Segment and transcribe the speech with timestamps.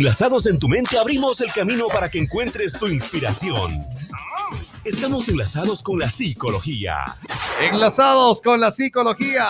[0.00, 3.82] Enlazados en tu mente abrimos el camino para que encuentres tu inspiración.
[4.84, 7.02] Estamos enlazados con la psicología.
[7.62, 9.46] Enlazados con la psicología.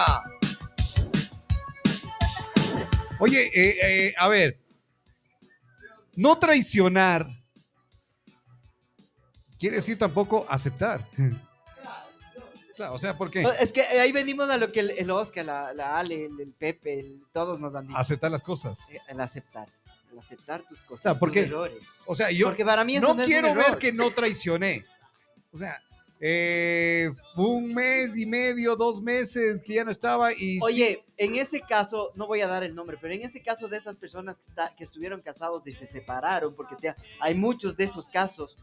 [3.18, 4.60] Oye, eh, eh, a ver,
[6.14, 7.26] no traicionar
[9.58, 11.08] quiere decir tampoco aceptar.
[12.76, 13.44] Claro, o sea, ¿por qué?
[13.60, 16.52] Es que ahí venimos a lo que el, el Oscar, la, la Ale, el, el
[16.52, 17.98] Pepe, el- todos nos han dicho.
[17.98, 18.78] Aceptar las cosas.
[18.90, 19.66] Eh, El aceptar.
[20.20, 21.02] Aceptar tus cosas.
[21.02, 21.78] sea, ¿por tus errores.
[22.06, 23.78] O sea, yo Porque para mí eso no, no es un quiero ver error.
[23.78, 24.84] que no traicioné.
[25.52, 25.80] O sea,
[26.20, 30.58] eh, un mes y medio, dos meses que ya no estaba y...
[30.62, 33.76] Oye, en ese caso, no voy a dar el nombre, pero en ese caso de
[33.76, 37.84] esas personas que, está- que estuvieron casados y se separaron, porque te- hay muchos de
[37.84, 38.56] esos casos,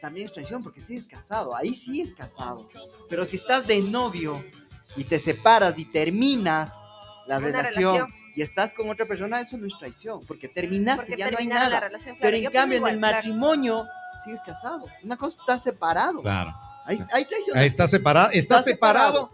[0.00, 2.68] también es traición, porque sí es casado, ahí sí es casado.
[3.08, 4.40] Pero si estás de novio
[4.96, 6.70] y te separas y terminas
[7.28, 8.14] la relación, relación.
[8.34, 11.46] y estás con otra persona, eso no es traición, porque terminaste, Porque ya no hay
[11.46, 11.68] nada.
[11.68, 12.16] la relación.
[12.16, 13.16] claro, pero en cambio, en el claro.
[13.16, 13.86] matrimonio,
[14.24, 14.86] sigues casado.
[15.02, 16.22] Una cosa está separado.
[16.22, 16.54] Claro.
[16.86, 17.56] Hay, hay traición.
[17.58, 19.30] Ahí Está separado, está, Está separado, separado.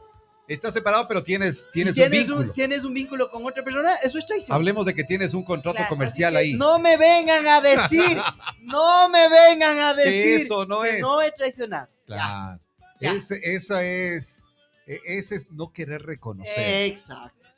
[0.48, 2.36] está separado, pero tienes, tienes, un vínculo.
[2.38, 4.54] un, tienes un vínculo con otra persona, eso es traición.
[4.54, 6.52] Hablemos de que tienes un contrato Claro, comercial que ahí.
[6.54, 8.18] No me vengan a decir,
[8.62, 11.00] no me vengan a Que decir eso no que es.
[11.00, 11.88] no he traicionado.
[12.06, 12.58] Claro.
[13.00, 13.12] ya.
[13.12, 14.42] Ese, esa es,
[14.86, 16.86] e- ese es no querer reconocer.
[16.86, 17.48] Exacto.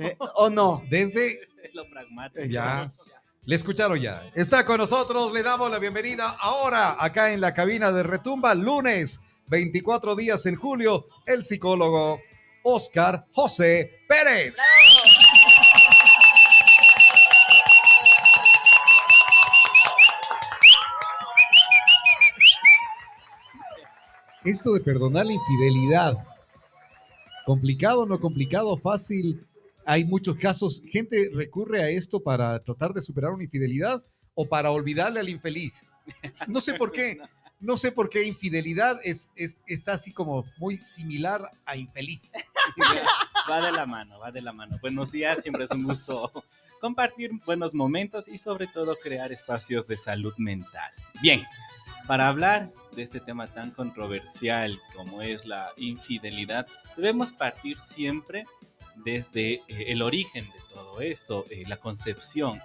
[0.00, 0.84] Eh, ¿O no?
[0.88, 2.46] Desde Es lo pragmático.
[2.46, 2.92] ya,
[3.44, 4.30] le escucharon ya.
[4.34, 9.20] Está con nosotros, le damos la bienvenida ahora acá en la cabina de Retumba, lunes
[9.48, 12.20] 24 días en julio, el psicólogo
[12.62, 14.56] Oscar José Pérez.
[24.44, 26.16] Esto de perdonar la infidelidad,
[27.44, 29.44] complicado, no complicado, fácil.
[29.90, 34.70] Hay muchos casos, gente recurre a esto para tratar de superar una infidelidad o para
[34.70, 35.80] olvidarle al infeliz.
[36.46, 37.18] No sé por qué,
[37.60, 42.32] no sé por qué infidelidad es, es- está así como muy similar a infeliz.
[43.50, 44.76] Va de la mano, va de la mano.
[44.82, 46.30] Buenos días, siempre es un gusto
[46.82, 50.92] compartir buenos momentos y sobre todo crear espacios de salud mental.
[51.22, 51.42] Bien,
[52.06, 56.66] para hablar de este tema tan controversial como es la infidelidad,
[56.96, 58.44] debemos partir siempre
[58.96, 62.60] desde eh, el origen de todo esto, eh, la concepción.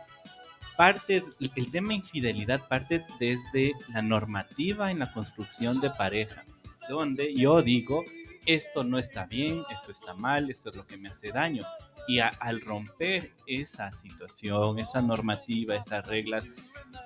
[0.75, 1.23] Parte,
[1.55, 6.43] el tema infidelidad parte desde la normativa en la construcción de pareja,
[6.89, 8.03] donde yo digo
[8.45, 11.63] esto no está bien, esto está mal, esto es lo que me hace daño.
[12.09, 16.49] Y a- al romper esa situación, esa normativa, esas reglas,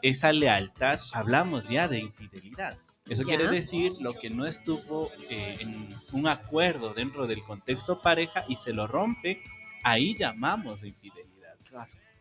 [0.01, 2.77] esa lealtad, hablamos ya de infidelidad.
[3.09, 3.37] Eso Ya.
[3.37, 8.55] quiere decir lo que no estuvo eh, en un acuerdo dentro del contexto pareja y
[8.57, 9.41] se lo rompe,
[9.83, 11.27] ahí llamamos de infidelidad.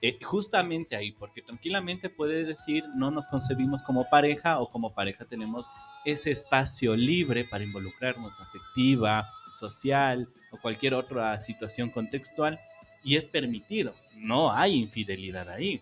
[0.03, 5.25] Eh, justamente ahí, porque tranquilamente puede decir no nos concebimos como pareja o como pareja
[5.25, 5.69] tenemos
[6.05, 12.61] ese espacio libre para involucrarnos afectiva, social o cualquier otra situación contextual
[13.03, 13.95] y es permitido.
[14.17, 15.81] No hay infidelidad ahí.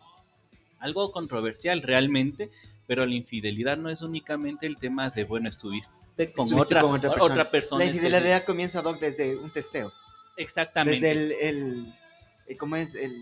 [0.84, 2.50] Algo controversial realmente,
[2.86, 5.90] pero la infidelidad no es únicamente el tema de, bueno, estuviste
[6.34, 7.50] con, Estuviste otra, con otra otra persona.
[7.50, 7.78] persona.
[7.78, 8.08] La específica.
[8.16, 9.92] infidelidad comienza, Doc, desde un testeo.
[10.36, 11.00] Exactamente.
[11.06, 11.94] Desde el, el,
[12.48, 12.94] el- ¿cómo es?
[12.94, 13.12] El,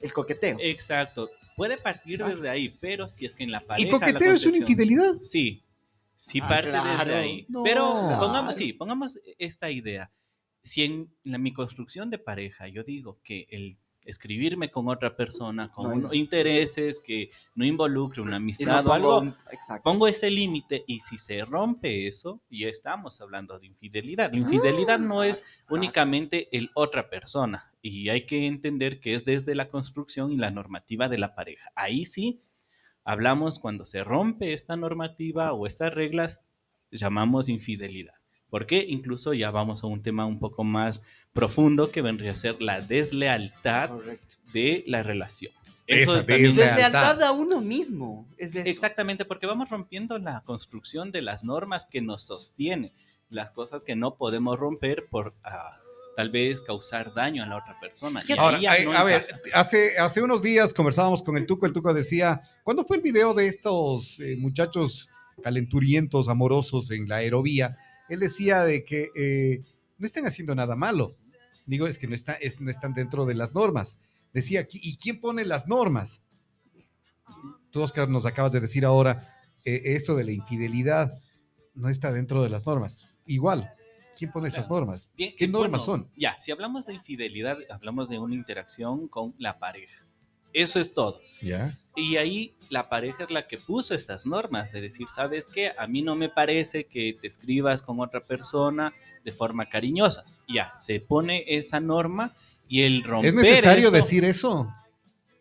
[0.00, 0.56] el coqueteo.
[0.60, 1.30] Exacto.
[1.56, 2.28] Puede partir Ah.
[2.28, 3.86] desde ahí, pero si es que en la pareja.
[3.88, 5.14] ¿El coqueteo es una infidelidad?
[5.20, 5.62] Sí,
[6.16, 6.98] sí Ah, parte claro.
[6.98, 7.46] desde ahí.
[7.48, 7.62] No.
[7.64, 8.20] Pero Claro.
[8.20, 10.10] pongamos, sí, pongamos esta idea.
[10.62, 13.76] Si en la, mi construcción de pareja yo digo que el
[14.08, 18.86] escribirme con otra persona, con No unos es- intereses que no involucre una no amistad
[18.86, 19.34] o algo, un-
[19.84, 24.32] pongo ese límite y si se rompe eso, ya estamos hablando de infidelidad.
[24.32, 29.68] Infidelidad no es únicamente el otra persona y hay que entender que es desde la
[29.68, 31.70] construcción y la normativa de la pareja.
[31.74, 32.42] Ahí sí
[33.04, 36.40] hablamos cuando se rompe esta normativa o estas reglas,
[36.90, 38.14] llamamos infidelidad.
[38.50, 42.62] Porque incluso ya vamos a un tema un poco más profundo que vendría a ser
[42.62, 44.36] la deslealtad Correcto.
[44.52, 45.52] de la relación.
[45.86, 46.76] Esa también- deslealtad.
[46.76, 48.28] Deslealtad a uno mismo.
[48.36, 48.68] Es eso.
[48.68, 52.92] Exactamente, porque vamos rompiendo la construcción de las normas que nos sostienen,
[53.30, 55.78] las cosas que no podemos romper por ah,
[56.16, 58.22] tal vez causar daño a la otra persona.
[58.38, 62.42] Ahora, no a ver, hace, hace unos días conversábamos con el Tuco, el Tuco decía,
[62.64, 65.08] ¿cuándo fue el video de estos eh, muchachos
[65.42, 67.76] calenturientos, amorosos en la aerovía?
[68.08, 69.62] Él decía de que eh,
[69.98, 71.10] no están haciendo nada malo.
[71.66, 73.98] Digo, es que no, está, es- no están dentro de las normas.
[74.32, 76.22] Decía, "¿Qui- ¿y quién pone las normas?
[77.70, 79.34] Tú, Oscar, nos acabas de decir ahora,
[79.64, 81.12] eh, esto de la infidelidad
[81.74, 83.06] no está dentro de las normas.
[83.26, 83.70] Igual,
[84.16, 85.10] ¿quién pone esas normas?
[85.14, 86.10] Bien, ¿Qué eh, normas bueno, son?
[86.16, 90.04] Ya, si hablamos de infidelidad, hablamos de una interacción con la pareja.
[90.52, 91.20] Eso es todo.
[91.94, 95.72] Y ahí la pareja es la que puso estas normas, de decir, ¿sabes qué?
[95.78, 98.92] A mí no me parece que te escribas con otra persona
[99.24, 100.24] de forma cariñosa.
[100.52, 102.34] Ya, se pone esa norma
[102.68, 104.72] y el romper ¿Es necesario eso- decir eso?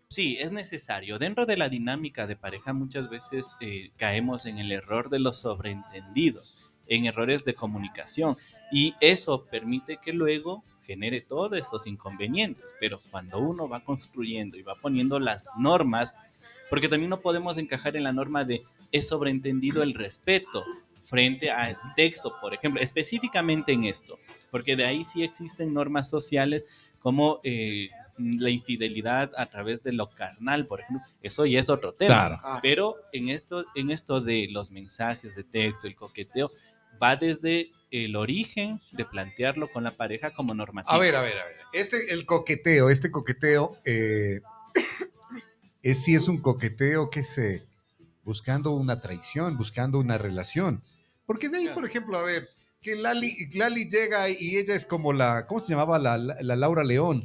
[0.09, 1.19] Sí, es necesario.
[1.19, 5.39] Dentro de la dinámica de pareja muchas veces eh, caemos en el error de los
[5.39, 8.35] sobreentendidos, en errores de comunicación
[8.71, 12.73] y eso permite que luego genere todos esos inconvenientes.
[12.79, 16.15] Pero cuando uno va construyendo y va poniendo las normas,
[16.69, 20.63] porque también no podemos encajar en la norma de es sobreentendido el respeto
[21.03, 24.19] frente al texto, por ejemplo, específicamente en esto,
[24.51, 26.65] porque de ahí sí existen normas sociales
[26.99, 31.93] como eh, la infidelidad a través de lo carnal, por ejemplo, eso ya es otro
[31.93, 32.13] tema.
[32.13, 32.39] Claro.
[32.43, 36.49] Ah, Pero en esto, en esto de los mensajes de texto, el coqueteo,
[37.01, 40.93] va desde el origen de plantearlo con la pareja como normativo.
[40.93, 41.55] A ver, a ver, a ver.
[41.73, 44.41] Este, el coqueteo, este coqueteo, eh,
[45.81, 47.63] es si es un coqueteo que se
[48.23, 50.81] buscando una traición, buscando una relación.
[51.25, 52.47] Porque de ahí, por ejemplo, a ver,
[52.81, 55.97] que Lali, Lali llega y ella es como la, ¿cómo se llamaba?
[55.99, 57.23] La, la- la Laura León.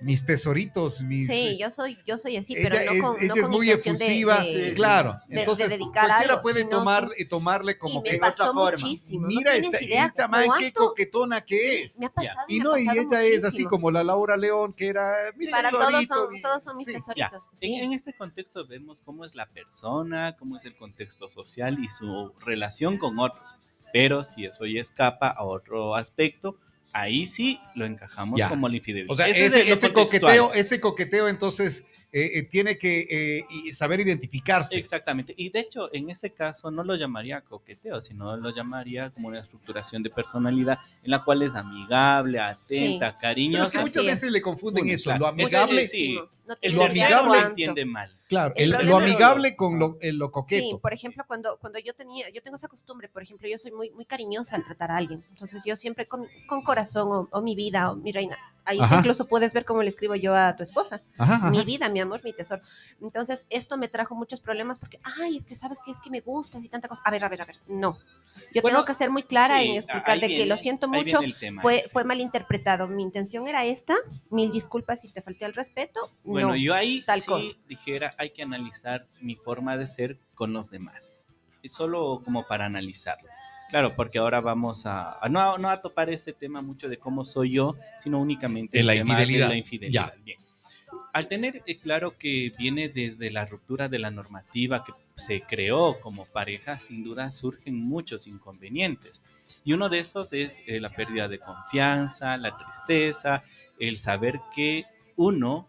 [0.00, 1.26] Mis tesoritos, mis...
[1.26, 3.50] Sí, yo soy, yo soy así, ella pero no es, con, no ella es con
[3.50, 5.20] muy intención de- efusiva, de- claro.
[5.26, 7.24] de- Entonces, cualquiera algo, puede tomar, sí.
[7.24, 8.10] tomarle como y me que...
[8.10, 8.70] en otra pasó forma.
[8.70, 9.26] muchísimo.
[9.26, 11.98] Mira no esta, esta man, qué coquetona que es.
[11.98, 13.70] Me ha pasado, Y me ha no, y pasado ella es así muchísimo.
[13.70, 16.86] como la Laura León, que era mi Para todos tesorito, son, mi- todos son mis
[16.86, 16.92] sí.
[16.92, 17.44] Tesoritos.
[17.52, 17.74] En, sí.
[17.74, 22.32] en este contexto vemos cómo es la persona, cómo es el contexto social y su
[22.44, 23.54] relación con otros.
[23.92, 26.56] Pero si eso ya escapa a otro aspecto,
[26.92, 28.48] ahí sí lo encajamos Ya.
[28.48, 29.10] como la infidelidad.
[29.10, 34.00] O sea, Ese es ese, coqueteo, ese coqueteo entonces eh, eh, tiene que eh, saber
[34.00, 34.78] identificarse.
[34.78, 35.34] Exactamente.
[35.36, 39.40] Y de hecho, en ese caso no lo llamaría coqueteo, sino lo llamaría como una
[39.40, 43.72] estructuración de personalidad en la cual es amigable, atenta, Pero es cariñosa.
[43.72, 44.06] que Así muchas es.
[44.10, 45.20] veces le confunden Uno, eso, claro.
[45.20, 46.14] lo amigable, ese- sí.
[46.14, 48.10] No lo amigable- entiende mal.
[48.28, 50.62] Claro, el el- lo amigable con lo, eh, lo coqueto.
[50.64, 53.72] Sí, por ejemplo, cuando, cuando yo tenía, yo tengo esa costumbre, por ejemplo, yo soy
[53.72, 55.18] muy, muy cariñosa al tratar a alguien.
[55.30, 58.36] Entonces yo siempre con, con corazón o, o mi vida o mi reina.
[58.64, 58.98] Ahí Ajá.
[58.98, 61.00] incluso puedes ver cómo le escribo yo a tu esposa.
[61.16, 61.50] Ajá, ajá.
[61.50, 62.60] Mi vida, mi amor, mi tesoro.
[63.00, 66.20] Entonces esto me trajo muchos problemas porque, ay, es que sabes que es que me
[66.20, 67.00] gustas y tanta cosa.
[67.06, 67.98] A ver, a ver, a ver, no.
[68.52, 71.20] Yo Bueno, tengo que ser muy clara Sí, en explicar de que lo siento mucho.
[71.22, 71.88] el tema Fue, ese.
[71.88, 72.88] fue malinterpretado.
[72.88, 73.94] Mi intención era esta.
[74.28, 76.00] Mil disculpas si te falté al respeto.
[76.24, 76.56] Bueno, no.
[76.56, 77.52] yo ahí tal sí cosa.
[77.68, 81.10] dijera, hay que analizar mi forma de ser con los demás.
[81.62, 83.28] Y solo como para analizarlo.
[83.70, 87.24] Claro, porque ahora vamos a, a no, no a topar ese tema mucho de cómo
[87.24, 89.48] soy yo, sino únicamente En el la tema de infidelidad.
[89.48, 90.14] la infidelidad.
[90.24, 90.38] Bien.
[91.12, 95.98] Al tener eh, claro que viene desde la ruptura de la normativa que se creó
[96.00, 99.22] como pareja, sin duda surgen muchos inconvenientes.
[99.64, 103.42] Y uno de esos es eh, la pérdida de confianza, la tristeza,
[103.78, 104.84] el saber que
[105.16, 105.68] uno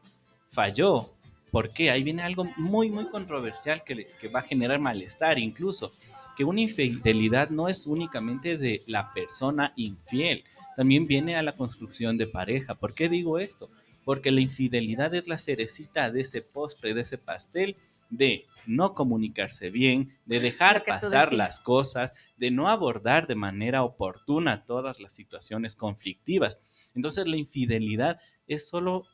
[0.51, 1.09] falló.
[1.51, 1.91] ¿Por qué?
[1.91, 5.91] Ahí viene algo muy, muy controversial que, que va a generar malestar incluso.
[6.37, 10.43] Que una infidelidad no es únicamente de la persona infiel,
[10.79, 12.75] también viene a la construcción de pareja.
[12.75, 13.69] ¿Por qué digo esto?
[14.05, 17.75] Porque la infidelidad es la cerecita de ese postre, de ese pastel,
[18.09, 24.63] de no comunicarse bien, de dejar pasar las cosas, de no abordar de manera oportuna
[24.63, 26.61] todas las situaciones conflictivas.
[26.95, 29.05] Entonces la infidelidad es solo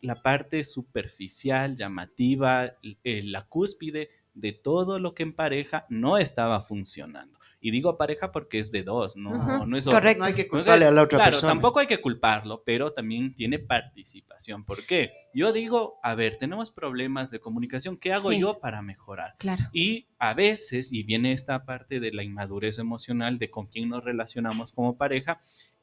[0.00, 2.74] la parte superficial, llamativa,
[3.04, 7.38] eh, la cúspide de todo lo que en pareja no estaba funcionando.
[7.62, 10.20] Y digo pareja porque es de dos, no, Ujú, no es correcto.
[10.20, 11.52] No hay que entonces, culparle a la otra claro, persona.
[11.52, 14.64] tampoco hay que culparlo, pero también tiene participación.
[14.64, 15.10] ¿Por qué?
[15.34, 18.40] Yo digo, a ver, tenemos problemas de comunicación, ¿qué hago Sí.
[18.40, 19.34] yo para mejorar?
[19.38, 19.64] Claro.
[19.74, 24.04] Y a veces, y viene esta parte de la inmadurez emocional de con quién nos
[24.04, 25.38] relacionamos como pareja,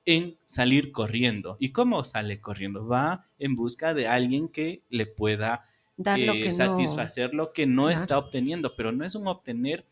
[0.07, 1.57] en salir corriendo.
[1.59, 2.87] ¿Y cómo sale corriendo?
[2.87, 5.65] Va en busca de alguien que le pueda
[5.97, 6.51] Dar lo eh, que no.
[6.53, 7.99] satisfacer lo que no Claro.
[8.01, 9.85] está obteniendo, pero no es un obtener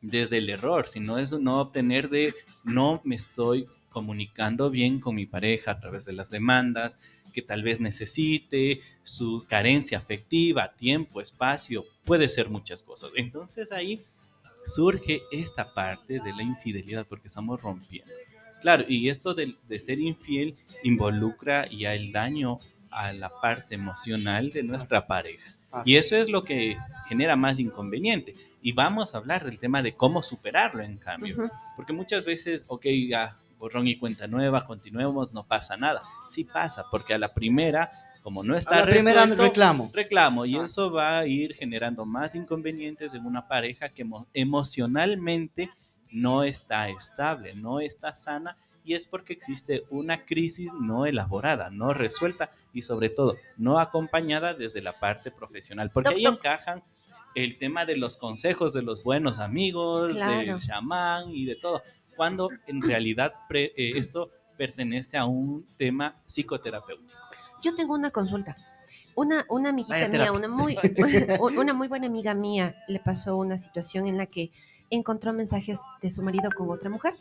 [0.00, 2.34] desde el error, sino es un no obtener de
[2.64, 6.98] no me estoy comunicando bien con mi pareja a través de las demandas
[7.32, 13.12] que tal vez necesite, su carencia afectiva, tiempo, espacio, puede ser muchas cosas.
[13.14, 14.00] Entonces ahí
[14.66, 18.12] surge esta parte de la infidelidad porque estamos rompiendo.
[18.60, 22.58] Claro, y esto de, de ser infiel involucra ya el daño
[22.90, 25.50] a la parte emocional de nuestra pareja.
[25.72, 25.82] Ah.
[25.86, 26.76] Y eso es lo que
[27.08, 28.34] genera más inconveniente.
[28.60, 31.36] Y vamos a hablar del tema de cómo superarlo, en cambio.
[31.76, 36.00] Porque muchas veces, ok, ya, borrón y cuenta nueva, continuemos, no pasa nada.
[36.28, 37.90] Sí pasa, porque a la primera,
[38.22, 39.90] como no está A la primera reclamo.
[39.94, 40.64] reclamo y Ah.
[40.66, 45.70] eso va a ir generando más inconvenientes en una pareja que emo- emocionalmente
[46.12, 51.92] no está estable, no está sana y es porque existe una crisis no elaborada, no
[51.92, 56.82] resuelta y sobre todo no acompañada desde la parte profesional, porque ahí encajan
[57.34, 60.38] el tema de los consejos de los buenos amigos, Claro.
[60.54, 61.82] del chamán y de todo,
[62.16, 67.18] cuando en realidad pre- eh, esto pertenece a un tema psicoterapéutico.
[67.62, 68.56] Yo tengo una consulta.
[69.14, 70.76] Una, una amiguita Vaya mía, una muy,
[71.58, 74.50] una muy buena amiga mía, le pasó una situación en la que
[74.90, 77.14] encontró mensajes de su marido con otra mujer.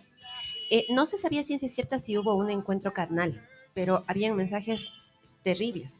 [0.71, 3.41] Eh, no se sabía ciencia cierta si hubo un encuentro carnal,
[3.73, 4.93] pero habían mensajes
[5.43, 5.99] terribles.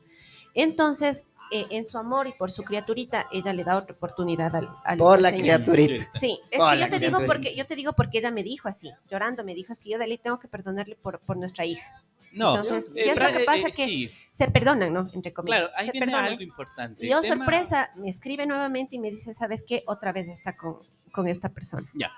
[0.54, 4.70] Entonces, eh, en su amor y por su criaturita, ella le da otra oportunidad al,
[4.84, 5.44] al Por la señor.
[5.64, 6.12] criaturita.
[6.20, 8.68] Sí, es Hola, que yo te digo porque yo te digo porque ella me dijo
[8.68, 11.66] así, llorando, me dijo es que yo de ley tengo que perdonarle por, por nuestra
[11.66, 12.04] hija.
[12.32, 13.68] No, Entonces, eh, ¿qué es lo pra- que pasa?
[13.68, 15.10] eh, Que sí, Se perdonan, ¿no?
[15.14, 15.60] Entre comillas.
[15.60, 16.32] claro, ahí se viene perdonan.
[16.32, 17.06] algo importante.
[17.06, 19.84] Y yo, tema- sorpresa, me escribe nuevamente y me dice, ¿sabes qué?
[19.88, 20.78] Otra vez está con,
[21.12, 21.88] con esta persona.
[21.94, 22.12] Ya.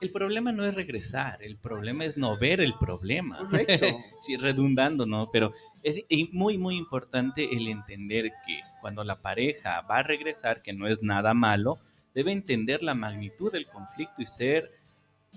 [0.00, 3.38] El problema no es regresar, el problema es no ver el problema.
[3.38, 3.86] Correcto.
[4.20, 5.28] sí, redundando, ¿no?
[5.32, 10.72] Pero es muy, muy importante el entender que cuando la pareja va a regresar, que
[10.72, 11.78] no es nada malo,
[12.14, 14.70] debe entender la magnitud del conflicto y ser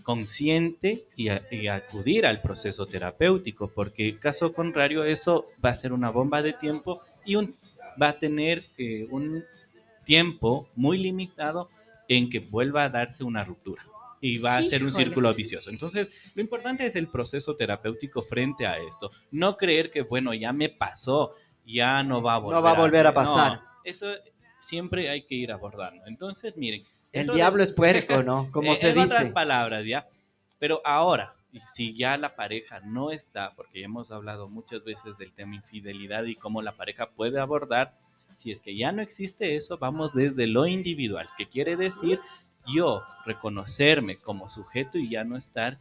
[0.03, 5.93] consciente y, a- y acudir al proceso terapéutico, porque caso contrario eso va a ser
[5.93, 7.53] una bomba de tiempo y un,
[8.01, 9.43] va a tener eh, un
[10.05, 11.69] tiempo muy limitado
[12.07, 13.83] en que vuelva a darse una ruptura
[14.19, 15.69] y va a ser un círculo vicioso.
[15.69, 19.11] Entonces, lo importante es el proceso terapéutico frente a esto.
[19.31, 23.07] No creer que, bueno, ya me pasó, ya no va a volver, va a volver
[23.07, 23.61] a no, pasar.
[23.83, 24.07] eso
[24.59, 26.03] siempre hay que ir abordando.
[26.05, 26.83] Entonces, miren.
[27.11, 28.49] El diablo es puerco, ¿no?
[28.51, 29.31] Como se en otras dice.
[29.33, 30.07] palabras, ¿ya?
[30.59, 31.33] Pero ahora,
[31.73, 36.23] si ya la pareja no está, porque ya hemos hablado muchas veces del tema infidelidad
[36.25, 37.93] y cómo la pareja puede abordar,
[38.37, 42.19] si es que ya no existe eso, vamos desde lo individual, que quiere decir
[42.73, 45.77] yo reconocerme como sujeto y ya no estar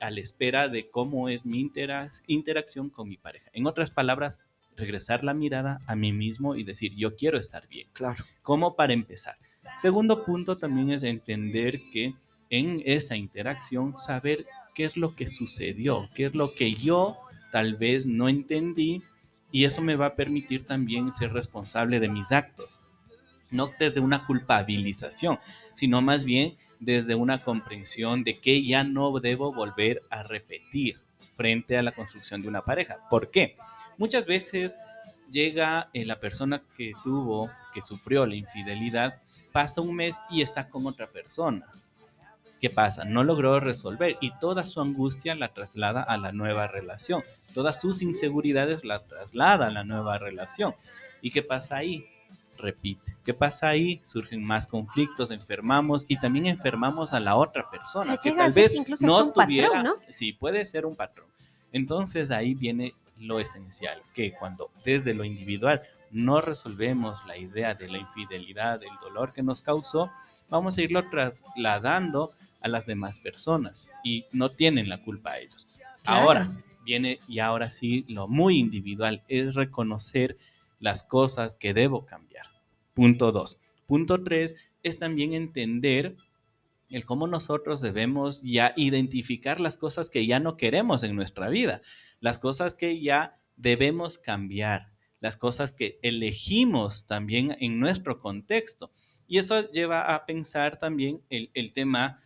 [0.00, 3.48] a la espera de cómo es mi intera- interacción con mi pareja.
[3.54, 4.40] En otras palabras,
[4.76, 8.22] regresar la mirada a mí mismo y decir, yo quiero estar bien Claro.
[8.42, 9.36] como para empezar.
[9.76, 12.14] Segundo punto también es entender que
[12.50, 17.18] en esa interacción saber qué es lo que sucedió, qué es lo que yo
[17.52, 19.02] tal vez no entendí
[19.52, 22.80] y eso me va a permitir también ser responsable de mis actos.
[23.50, 25.38] No desde una culpabilización,
[25.74, 30.98] sino más bien desde una comprensión de que ya no debo volver a repetir
[31.36, 32.98] frente a la construcción de una pareja.
[33.08, 33.56] ¿Por qué?
[33.98, 34.78] Muchas veces
[35.30, 39.20] llega eh, la persona que tuvo, que sufrió la infidelidad,
[39.52, 41.66] pasa un mes y está con otra persona.
[42.60, 43.04] ¿Qué pasa?
[43.04, 47.22] No logró resolver y toda su angustia la traslada a la nueva relación.
[47.54, 50.74] Todas sus inseguridades la traslada a la nueva relación.
[51.20, 52.04] ¿Y qué pasa ahí?
[52.56, 53.16] Repite.
[53.24, 54.00] ¿Qué pasa ahí?
[54.04, 58.16] Surgen más conflictos, enfermamos y también enfermamos a la otra persona.
[58.16, 59.94] Que llega tal vez incluso no patrón, tuviera, ¿no?
[60.08, 61.26] Sí, puede ser un patrón.
[61.72, 67.88] Entonces ahí viene lo esencial, que cuando desde lo individual no resolvemos la idea de
[67.88, 70.10] la infidelidad, del dolor que nos causó,
[70.48, 72.30] vamos a irlo trasladando
[72.62, 75.80] a las demás personas y no tienen la culpa ellos.
[76.04, 76.20] Claro.
[76.20, 76.50] Ahora
[76.84, 80.36] viene y ahora sí lo muy individual es reconocer
[80.78, 82.46] las cosas que debo cambiar.
[82.94, 83.58] Punto dos.
[83.86, 86.16] Punto tres es también entender
[86.88, 91.82] el cómo nosotros debemos ya identificar las cosas que ya no queremos en nuestra vida,
[92.20, 98.92] las cosas que ya debemos cambiar, las cosas que elegimos también en nuestro contexto.
[99.26, 102.20] Y eso lleva a pensar también el, el tema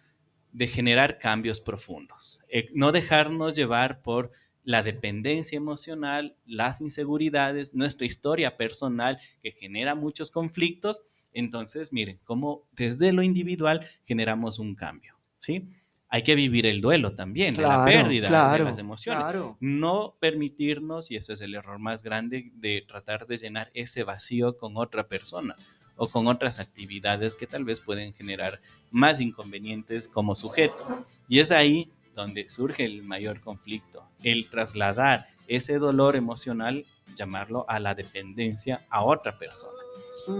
[0.52, 4.32] de generar cambios profundos, Eh, no dejarnos llevar por
[4.64, 11.02] la dependencia emocional, las inseguridades, nuestra historia personal que genera muchos conflictos.
[11.32, 15.68] Entonces, miren, cómo desde lo individual generamos un cambio, ¿sí?
[16.08, 19.56] Hay que vivir el duelo también, de la pérdida claro, de las emociones Claro.
[19.60, 24.58] no permitirnos, y eso es el error más grande, de tratar de llenar ese vacío
[24.58, 25.54] con otra persona
[25.96, 28.58] o con otras actividades que tal vez pueden generar
[28.90, 31.04] más inconvenientes como sujeto.
[31.28, 36.84] Y es ahí donde surge el mayor conflicto, el trasladar ese dolor emocional,
[37.16, 39.78] llamarlo a la dependencia a otra persona.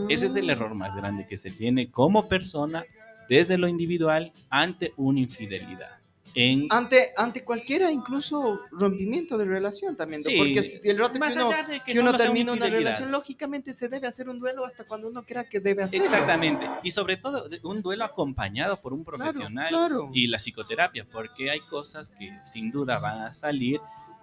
[0.08, 0.50] Ese es el Mm.
[0.50, 2.84] error más grande que se tiene como persona
[3.28, 5.90] desde lo individual ante una infidelidad.
[6.32, 10.30] En Ante, ante cualquiera, incluso rompimiento de relación también, ¿no?
[10.30, 12.68] Sí, porque si el rato que más uno, allá de que que uno termina una
[12.68, 16.04] relación, lógicamente se debe hacer un duelo hasta cuando uno crea que debe hacerlo.
[16.04, 16.64] Exactamente.
[16.84, 20.10] Y sobre todo de- un duelo acompañado por un Claro, profesional claro.
[20.14, 23.80] y la psicoterapia, porque hay cosas que sin duda van a salir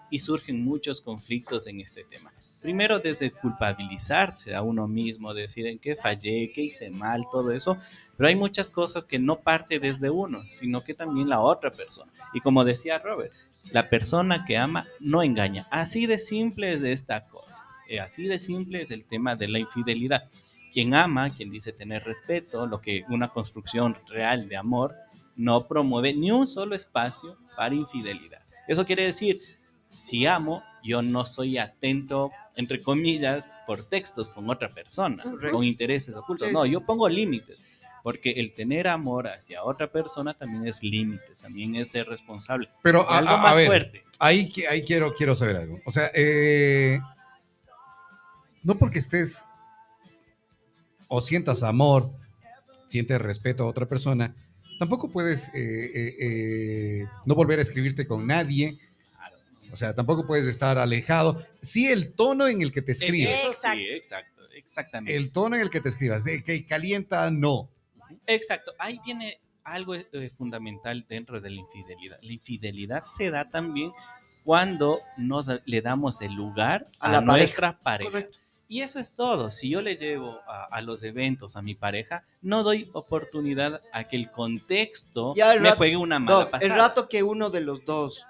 [0.09, 2.31] y surgen muchos conflictos en este tema.
[2.61, 7.77] Primero desde culpabilizarse a uno mismo, decir en qué fallé, qué hice mal, todo eso,
[8.15, 12.11] pero hay muchas cosas que no parte desde uno, sino que también la otra persona.
[12.33, 13.33] Y como decía Robert,
[13.71, 15.67] la persona que ama no engaña.
[15.71, 17.63] Así de simple es esta cosa.
[17.89, 20.29] Eh, así de simple es el tema de la infidelidad.
[20.73, 24.95] Quien ama, quien dice tener respeto, lo que una construcción real de amor,
[25.35, 28.39] no promueve ni un solo espacio para infidelidad.
[28.67, 29.39] Eso quiere decir,
[29.89, 36.15] si amo, yo no soy atento, entre comillas, por textos con otra persona, con intereses
[36.15, 36.51] ocultos.
[36.51, 37.61] No, yo pongo límites,
[38.03, 42.69] porque el tener amor hacia otra persona también es límites, también es ser responsable.
[42.83, 44.03] Pero a, algo a- a más ver, fuerte.
[44.19, 45.79] ahí, qui- ahí quiero, quiero saber algo.
[45.85, 46.99] O sea, eh,
[48.63, 49.45] no porque estés
[51.09, 52.11] o sientas amor,
[52.87, 54.35] sientes respeto a otra persona,
[54.79, 58.77] tampoco puedes eh, eh, eh, no volver a escribirte con nadie.
[59.77, 61.39] O sea, tampoco puedes estar alejado.
[61.61, 63.37] Sí, el tono en el que te escribes.
[63.39, 63.77] Eso Exacto.
[63.77, 65.15] sí, exacto, exactamente.
[65.15, 66.23] El tono en el que te escribas.
[66.23, 67.69] de que calienta, no.
[68.25, 72.17] Exacto, ahí viene algo eh, fundamental dentro de la infidelidad.
[72.23, 73.91] La infidelidad se da también
[74.43, 77.37] cuando no le damos el lugar A a, la pareja.
[77.37, 78.09] nuestra pareja.
[78.09, 78.37] Correcto.
[78.69, 79.51] Y eso es todo.
[79.51, 84.05] Si yo le llevo a, a los eventos a mi pareja, no doy oportunidad a
[84.07, 86.75] que el contexto Ya el me rato- juegue una mala Doc, el pasada.
[86.75, 88.25] rato que uno de los dos,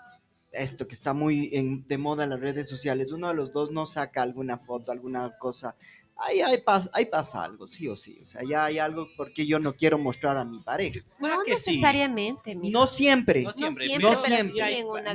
[0.52, 3.72] esto que está muy en- de moda en las redes sociales, uno de los dos
[3.72, 5.76] no saca alguna foto, alguna cosa,
[6.16, 8.18] ahí, ahí, pasa, ahí pasa algo, sí o sí.
[8.22, 11.02] O sea, ya hay algo porque yo no quiero mostrar a mi pareja.
[11.20, 11.72] Puede No que sí.
[11.72, 12.80] necesariamente, mijo.
[12.80, 14.30] No siempre, No siempre, siempre, pero sí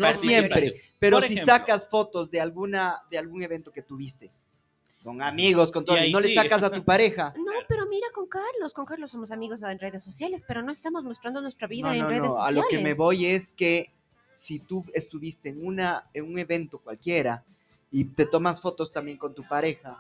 [0.01, 0.21] participación.
[0.21, 0.83] siempre.
[0.99, 4.31] pero si ejemplo, sacas fotos de alguna de algún evento que tuviste,
[5.03, 6.35] con amigos, con todo, Y no le sí.
[6.35, 7.35] sacas a tu pareja.
[7.45, 11.03] No, pero mira con Carlos, con Carlos somos amigos en redes sociales, pero no estamos
[11.05, 12.55] mostrando nuestra vida No, en no, redes no, a sociales.
[12.57, 13.93] lo que me voy es que
[14.43, 17.45] si tú estuviste en, una, en un evento cualquiera
[17.93, 19.97] y te tomas fotos también con tu pareja,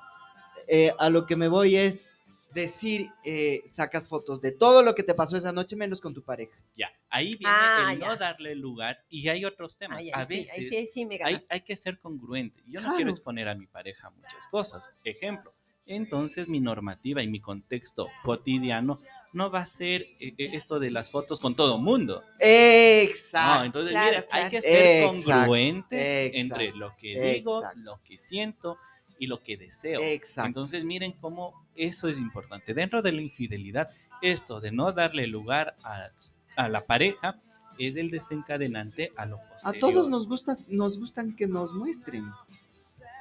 [0.66, 2.10] eh, a lo que me voy es
[2.52, 6.22] decir, eh, sacas fotos de todo lo que te pasó esa noche menos con tu
[6.24, 6.58] pareja.
[6.76, 8.08] Ya, ahí viene Ah, el ya.
[8.08, 9.98] no darle lugar y hay otros temas.
[9.98, 12.60] Ay, a sí, veces ahí sí, ahí sí me hay, que ser congruente.
[12.66, 14.88] Yo no quiero exponer a mi pareja muchas cosas.
[15.04, 15.52] Ejemplo,
[15.86, 18.98] entonces mi normativa y mi contexto cotidiano
[19.34, 22.22] no va a ser eh, eh, esto de las fotos con todo mundo.
[22.38, 23.60] Exacto.
[23.60, 24.44] No, entonces Claro, mira, claro.
[24.44, 27.80] hay que ser Exacto, congruente exacto, entre lo que digo, exacto.
[27.80, 28.78] lo que siento
[29.18, 30.00] y lo que deseo.
[30.00, 30.48] Exacto.
[30.48, 32.74] Entonces miren cómo eso es importante.
[32.74, 33.88] Dentro de la infidelidad,
[34.20, 36.10] esto de no darle lugar a,
[36.56, 37.40] a la pareja
[37.78, 39.80] es el desencadenante a lo a posterior.
[39.80, 42.24] todos nos gusta, nos gustan que nos muestren.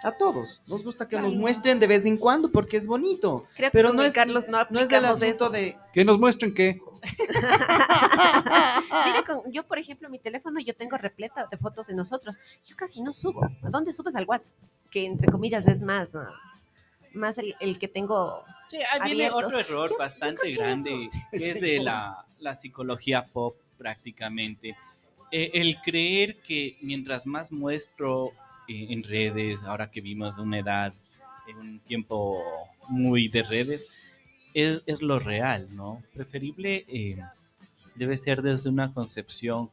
[0.04, 0.62] A todos.
[0.68, 3.46] Nos gusta que nos muestren de vez en cuando porque es bonito.
[3.56, 5.50] Creo que pero con no el es- Carlos no No es del aplicamos asunto eso.
[5.52, 5.78] de...
[5.94, 6.80] Que nos muestren que.
[9.06, 12.40] Mira, con- yo, por ejemplo, mi teléfono yo tengo repleta de fotos de nosotros.
[12.66, 13.44] Yo casi no subo.
[13.46, 14.58] ¿A dónde subes al WhatsApp?
[14.90, 16.32] Que entre comillas es más, ah,
[17.14, 18.44] más el, el que tengo.
[18.68, 19.46] Sí, ahí viene abiertos.
[19.54, 24.76] otro error Yo- yo bastante que grande, que es de la, la psicología pop prácticamente.
[25.32, 28.32] Eh, el creer que mientras más muestro
[28.68, 30.94] en redes, ahora que vimos una edad,
[31.48, 32.42] en un tiempo
[32.90, 33.88] muy de redes,
[34.54, 36.02] es, es lo real, ¿no?
[36.14, 37.18] Preferible eh,
[37.96, 39.70] debe ser desde una concepción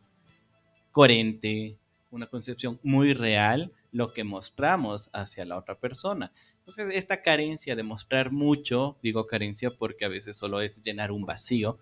[0.93, 1.77] coherente,
[2.11, 6.33] una concepción muy real, lo que mostramos hacia la otra persona.
[6.59, 11.25] Entonces, esta carencia de mostrar mucho, digo carencia porque a veces solo es llenar un
[11.25, 11.79] vacío,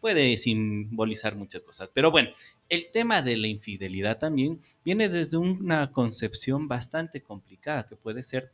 [0.00, 1.90] puede simbolizar muchas cosas.
[1.92, 2.30] Pero bueno,
[2.70, 8.52] el tema de la infidelidad también viene desde una concepción bastante complicada, que puede ser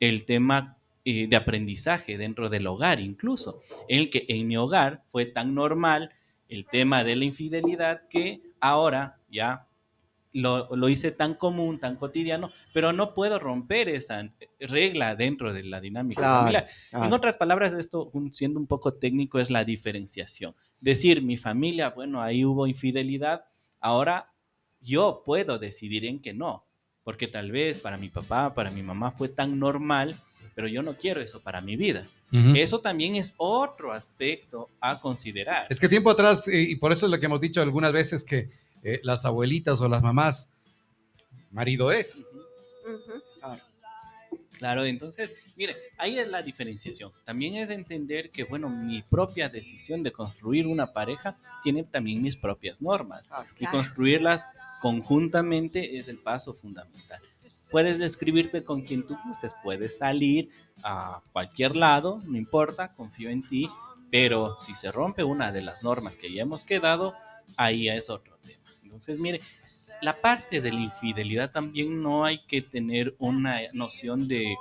[0.00, 5.02] el tema eh, de aprendizaje dentro del hogar incluso, en el que en mi hogar
[5.12, 6.10] fue tan normal
[6.48, 9.66] el tema de la infidelidad que ahora ya
[10.32, 14.28] lo, lo hice tan común, tan cotidiano, pero no puedo romper esa
[14.60, 16.66] regla dentro de la dinámica Claro, familiar.
[16.90, 17.06] claro.
[17.06, 20.54] En otras palabras, esto, siendo un poco técnico, es la diferenciación.
[20.80, 23.44] Decir, mi familia, bueno, ahí hubo infidelidad,
[23.86, 24.32] ahora
[24.80, 26.64] yo puedo decidir en que no,
[27.04, 30.16] porque tal vez para mi papá, para mi mamá fue tan normal,
[30.56, 32.04] pero yo no quiero eso para mi vida.
[32.54, 35.66] Eso también es otro aspecto a considerar.
[35.70, 38.24] Es que tiempo atrás, eh, y por eso es lo que hemos dicho algunas veces,
[38.24, 38.50] que
[38.82, 40.50] eh, las abuelitas o las mamás,
[41.52, 42.18] marido es.
[42.84, 43.22] Ujú.
[44.58, 47.12] Claro, entonces, mire, ahí es la diferenciación.
[47.24, 52.36] También es entender que, bueno, mi propia decisión de construir una pareja tiene también mis
[52.36, 53.26] propias normas.
[53.28, 53.46] Claro.
[53.54, 53.78] Y Claro.
[53.78, 54.48] construirlas
[54.80, 57.20] conjuntamente es el paso fundamental.
[57.70, 60.50] Puedes describirte con quien tú gustes, puedes salir
[60.82, 63.68] a cualquier lado, no importa, confío en ti,
[64.10, 67.14] pero si se rompe una de las normas que ya hemos quedado,
[67.56, 68.62] ahí es otro tema.
[68.96, 69.40] Entonces, mire,
[70.00, 74.56] la parte de la infidelidad también no hay que tener una noción de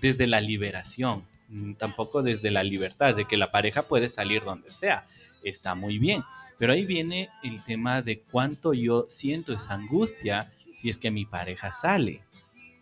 [0.00, 4.70] desde la liberación, mm, tampoco desde la libertad, de que la pareja puede salir donde
[4.70, 5.06] sea,
[5.42, 6.22] está muy bien,
[6.58, 11.24] pero ahí viene el tema de cuánto yo siento esa angustia si es que mi
[11.24, 12.22] pareja sale.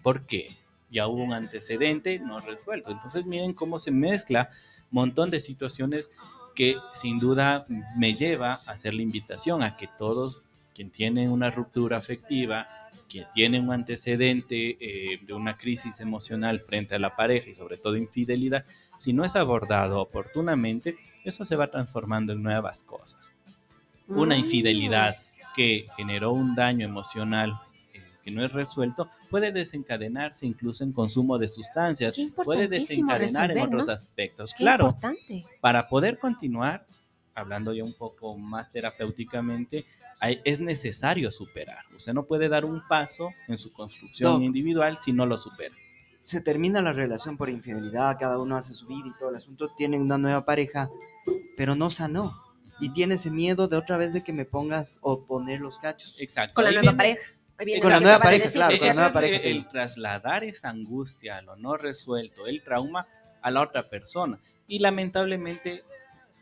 [0.03, 0.51] ¿Por qué?
[0.91, 2.91] Ya hubo un antecedente no resuelto.
[2.91, 4.51] Entonces miren cómo se mezcla
[4.91, 6.11] un montón de situaciones
[6.55, 7.65] que sin duda
[7.97, 10.48] me lleva a hacer la invitación a que todos
[10.79, 12.69] quien tiene una ruptura afectiva,
[13.09, 17.79] quien tiene un antecedente eh, de una crisis emocional frente a la pareja y sobre
[17.79, 18.65] todo infidelidad,
[18.97, 23.33] si no es abordado oportunamente, eso se va transformando en nuevas cosas.
[24.07, 24.39] Una Mm.
[24.39, 25.17] infidelidad
[25.57, 27.59] que generó un daño emocional
[27.93, 33.57] eh, que no es resuelto puede desencadenarse incluso en consumo de sustancias, puede desencadenar en
[33.57, 33.65] resolver, ¿no?
[33.83, 34.53] otros aspectos.
[34.53, 35.45] Qué claro, importante.
[35.61, 36.87] para poder continuar,
[37.35, 39.85] hablando ya un poco más terapéuticamente,
[40.21, 41.85] hay- es necesario superar.
[41.97, 44.43] Usted no puede dar un paso en su construcción Doc.
[44.43, 45.75] individual si no lo supera.
[46.25, 49.73] se termina la relación por infidelidad, cada uno hace su vida y todo el asunto,
[49.79, 50.91] tienen una nueva pareja,
[51.57, 52.43] pero no sanó.
[52.81, 56.21] Y tiene ese miedo de otra vez de que me pongas o poner los cachos.
[56.21, 56.53] Exacto.
[56.53, 57.23] Con la nueva viene- pareja.
[57.57, 58.59] Ahí viene Con lo la que nueva pareja, decir.
[58.59, 59.59] claro, con la nueva pareja tiene.
[59.59, 63.07] el trasladar esa angustia, lo no resuelto, el trauma
[63.41, 64.39] a la otra persona.
[64.67, 65.83] Y lamentablemente,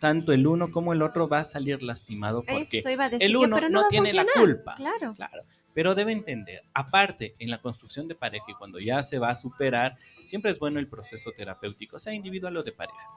[0.00, 3.26] tanto el uno como el otro va a salir lastimado porque Eso iba a decir
[3.26, 4.74] el yo, uno pero no, va a tiene la culpa.
[4.76, 5.14] Claro.
[5.14, 5.42] Claro,
[5.74, 9.36] pero debe entender, aparte, en la construcción de pareja y cuando ya se va a
[9.36, 13.10] superar, siempre es bueno el proceso terapéutico, sea individual o de pareja.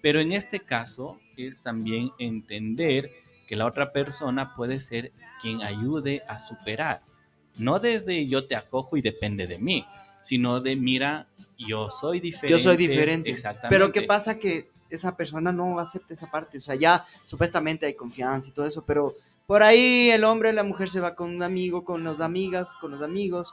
[0.00, 3.10] Pero en este caso es también entender
[3.46, 7.02] que la otra persona puede ser quien ayude a superar.
[7.56, 9.84] No desde yo te acojo y depende de mí,
[10.22, 12.50] sino de mira, yo soy diferente.
[12.50, 13.30] Yo soy diferente.
[13.30, 13.74] Exactamente.
[13.74, 14.38] Pero ¿qué pasa?
[14.38, 16.58] Que esa persona no acepta esa parte.
[16.58, 19.14] O sea, ya supuestamente hay confianza y todo eso, pero
[19.46, 22.90] por ahí el hombre, la mujer se va con un amigo, con las amigas, con
[22.90, 23.52] los amigos.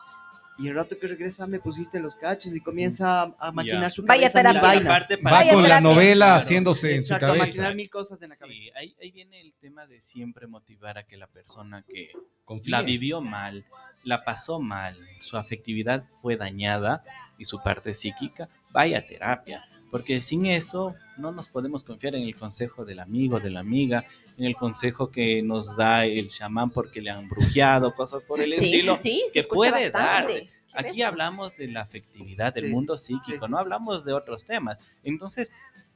[0.57, 3.89] Y el rato que regresa me pusiste los cachos y comienza a, a maquinar Ya.
[3.89, 4.73] su Vaya cabeza mil terapia.
[4.79, 5.89] La- la parte Va para- Vaya con la terapia.
[5.89, 6.37] novela Claro.
[6.41, 7.45] haciéndose en su Exacto, a cabeza.
[7.45, 8.69] maquinar mil cosas en la Sí, cabeza.
[8.77, 12.11] ahí, ahí viene el tema de siempre motivar a que la persona que
[12.45, 12.71] Confíe.
[12.71, 13.65] la vivió mal,
[14.05, 17.03] la pasó mal, su afectividad fue dañada
[17.37, 22.23] y su parte psíquica, vaya a terapia, porque sin eso no nos podemos confiar en
[22.23, 24.03] el consejo del amigo, de la amiga,
[24.37, 28.53] en el consejo que nos da el chamán porque le han brujeado, cosas por el
[28.53, 28.95] Sí, estilo.
[28.95, 29.97] sí, sí, que puede bastante.
[29.97, 30.49] darse.
[30.73, 33.63] Aquí hablamos de la afectividad, del Sí, mundo sí, sí, psíquico, sí, no sí.
[33.63, 34.77] hablamos de otros temas.
[35.03, 35.51] Entonces,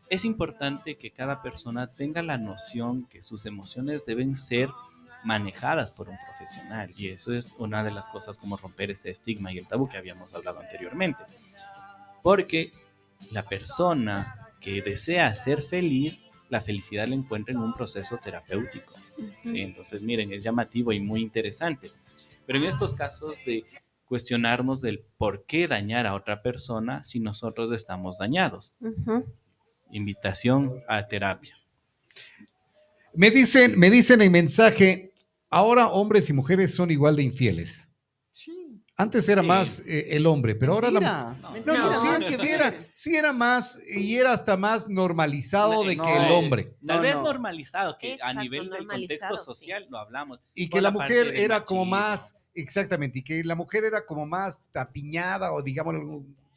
[0.10, 4.70] es importante que cada persona tenga la noción que sus emociones deben ser
[5.26, 9.52] manejadas por un profesional y eso es una de las cosas como romper ese estigma
[9.52, 11.22] y el tabú que habíamos hablado anteriormente.
[12.24, 12.72] Porque
[13.32, 18.94] la persona que desea ser feliz, la felicidad la encuentra en un proceso terapéutico.
[19.44, 21.90] Entonces, miren, es llamativo y muy interesante.
[22.46, 23.64] Pero en estos casos de
[24.06, 28.74] cuestionarnos del por qué dañar a otra persona si nosotros estamos dañados.
[29.92, 31.56] Invitación a terapia.
[33.14, 35.14] Me dicen, me dicen en mensaje,
[35.50, 37.89] ahora hombres y mujeres son igual de infieles.
[39.00, 39.48] Antes era Sí.
[39.48, 42.00] más eh, el hombre, pero ahora la No, No, no, No,
[42.38, 46.38] sí, era, sí era más, y era hasta más normalizado de No, que el no.
[46.38, 46.74] hombre.
[46.86, 47.24] Tal No, vez no.
[47.24, 49.46] normalizado, que a nivel del contexto sí.
[49.46, 50.42] social lo hablamos.
[50.54, 54.60] Y que la mujer era como más, exactamente, y que la mujer era como más
[54.72, 55.96] tapiñada o digamos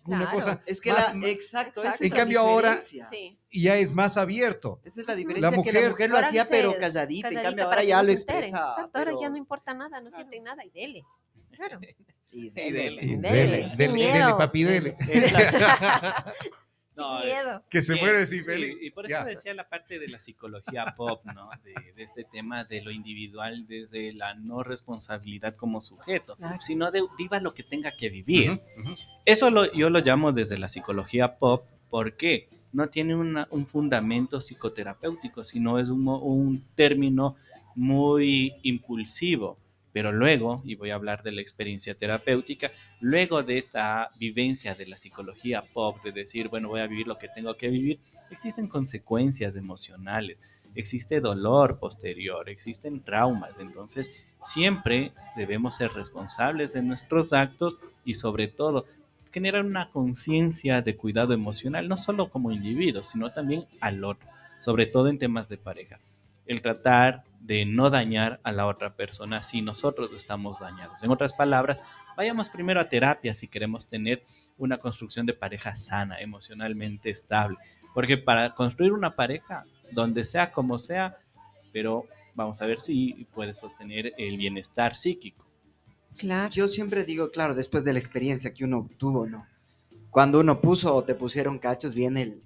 [0.04, 0.30] una Claro.
[0.36, 0.60] cosa.
[0.66, 2.04] Es que más- la, exacto, Exacto.
[2.04, 2.80] En cambio, ahora-.
[2.82, 3.38] Sí.
[3.52, 4.80] ya es más abierto.
[4.84, 7.28] Esa es la diferencia La que la mujer- lo hacía, pero calladita.
[7.28, 8.46] En calladita cambio, para ahora ya lo expresa.
[8.48, 11.04] Exacto, ahora ya no importa nada, no sienten nada y dele.
[11.52, 11.78] Claro.
[12.32, 12.78] Y Y dele.
[12.82, 13.02] dele.
[13.04, 14.12] Y Dele, dele, sin miedo.
[14.12, 14.96] dele, papi, dele.
[16.94, 17.64] No, Sin miedo.
[17.70, 18.76] Que se muere sin sí, feliz.
[18.82, 19.24] Y por eso Ya.
[19.24, 21.48] decía la parte de la psicología pop, ¿no?
[21.64, 26.58] De, de este tema de lo individual desde la no responsabilidad como sujeto, Claro.
[26.60, 28.50] sino de viva lo que tenga que vivir.
[29.24, 34.42] Eso lo, yo lo llamo desde la psicología pop porque no tiene una- un fundamento
[34.42, 37.36] psicoterapéutico, sino es un término
[37.74, 39.56] muy impulsivo.
[39.92, 44.86] Pero luego, y voy a hablar de la experiencia terapéutica, luego de esta vivencia de
[44.86, 47.98] la psicología pop, de decir, bueno, voy a vivir lo que tengo que vivir,
[48.30, 50.40] existen consecuencias emocionales,
[50.74, 53.58] existe dolor posterior, existen traumas.
[53.58, 54.10] Entonces,
[54.44, 58.86] siempre debemos ser responsables de nuestros actos y sobre todo
[59.32, 64.28] generar una conciencia de cuidado emocional, no solo como individuos, sino también al otro,
[64.60, 65.98] sobre todo en temas de pareja.
[66.46, 71.02] El tratar de no dañar a la otra persona si nosotros estamos dañados.
[71.02, 71.82] En otras palabras,
[72.16, 74.22] vayamos primero a terapia si queremos tener
[74.58, 77.58] una construcción de pareja sana, emocionalmente estable.
[77.94, 81.18] Porque para construir una pareja, donde sea como sea,
[81.72, 85.44] pero vamos a ver si puede sostener el bienestar psíquico.
[86.16, 86.50] Claro.
[86.52, 89.46] Yo siempre digo, claro, después de la experiencia que uno tuvo, ¿no?
[90.10, 92.42] Cuando uno puso o te pusieron cachos, viene el,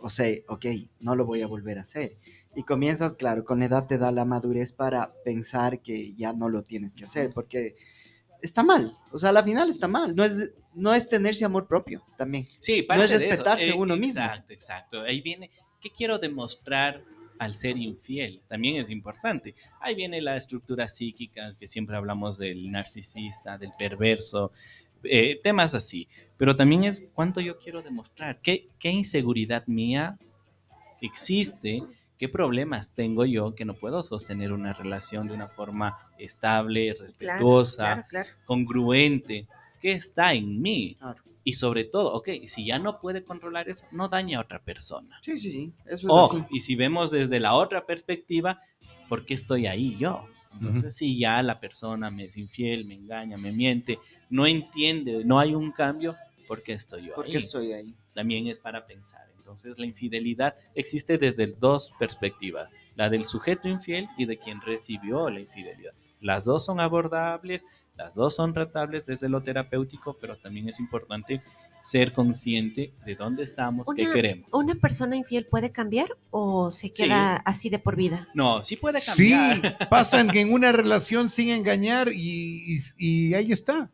[0.00, 0.66] o sea, ok,
[1.00, 2.16] no lo voy a volver a hacer.
[2.54, 6.48] Y comienzas, claro, con la edad te da la madurez para pensar que ya no
[6.48, 7.76] lo tienes que hacer, porque
[8.42, 8.96] está mal.
[9.12, 10.16] O sea, a la final está mal.
[10.16, 12.48] No es, no es tenerse amor propio también.
[12.58, 13.26] Sí, No parte es de eso.
[13.28, 14.20] respetarse Eh, uno mismo.
[14.20, 15.02] Exacto, exacto.
[15.02, 17.04] Ahí viene, ¿qué quiero demostrar
[17.38, 18.42] al ser infiel?
[18.48, 19.54] También es importante.
[19.80, 24.50] Ahí viene la estructura psíquica, que siempre hablamos del narcisista, del perverso,
[25.04, 26.08] eh, temas así.
[26.36, 30.18] Pero también es cuánto yo quiero demostrar, qué, qué inseguridad mía
[31.00, 31.82] existe,
[32.20, 37.02] qué problemas tengo yo que no puedo sostener una relación de una forma estable, Claro,
[37.02, 38.28] respetuosa, claro, claro.
[38.44, 39.46] congruente.
[39.80, 40.96] ¿Qué está en mí?
[40.98, 41.22] Claro.
[41.42, 45.18] Y sobre todo, ok, si ya no puede controlar eso, no daña a otra persona.
[45.22, 45.72] Sí, sí, sí.
[45.86, 46.44] Eso es O, así.
[46.50, 48.60] y si vemos desde la otra perspectiva,
[49.08, 50.26] ¿por qué estoy ahí yo?
[50.60, 55.38] Entonces, si ya la persona me es infiel, me engaña, me miente, no entiende, no
[55.38, 56.14] hay un cambio,
[56.50, 57.30] ¿por qué estoy yo ¿Por ahí?
[57.32, 57.94] qué estoy ahí?
[58.12, 59.20] También es para pensar.
[59.38, 65.30] Entonces, la infidelidad existe desde dos perspectivas, la del sujeto infiel y de quien recibió
[65.30, 65.92] la infidelidad.
[66.20, 67.64] Las dos son abordables,
[67.96, 71.40] las dos son tratables desde lo terapéutico, pero también es importante
[71.82, 74.52] ser consciente de dónde estamos, qué Una- queremos.
[74.52, 78.26] ¿Una persona infiel puede cambiar o se queda así de por vida?
[78.34, 79.88] No, sí puede Sí, cambiar.
[79.88, 83.88] pasan en una relación sin engañar y, y- y ahí está.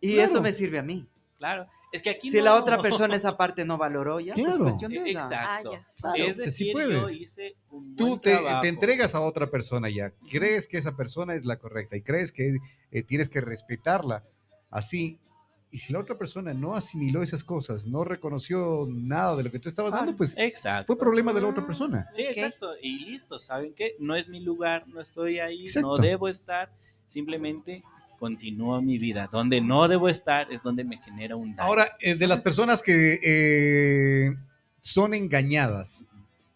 [0.00, 0.30] Y Claro.
[0.32, 1.06] eso me sirve a mí.
[1.38, 4.52] Claro, es que aquí Si no- la otra persona esa parte no valoró, ya Claro.
[4.52, 5.10] es cuestión de ella.
[5.20, 5.72] Exacto.
[5.74, 5.88] Ah, ya.
[6.00, 6.90] Claro, es sí, sí decir, puedes.
[7.00, 10.96] yo hice un Tú buen te, te entregas a otra persona ya, crees que esa
[10.96, 12.56] persona es la correcta y crees que
[12.90, 14.22] eh, tienes que respetarla
[14.70, 15.18] así.
[15.72, 19.60] Y si la otra persona no asimiló esas cosas, no reconoció nada de lo que
[19.60, 20.86] tú estabas dando, pues Exacto.
[20.88, 22.08] fue problema de la otra persona.
[22.12, 22.72] Sí, exacto.
[22.82, 23.94] Y listo, ¿saben qué?
[24.00, 25.96] No es mi lugar, no estoy ahí, Exacto.
[25.96, 26.72] no debo estar.
[27.06, 27.82] Simplemente
[28.20, 29.28] continúo mi vida.
[29.32, 31.66] Donde no debo estar es donde me genera un daño.
[31.66, 34.36] Ahora, eh, de las personas que eh,
[34.78, 36.04] son engañadas,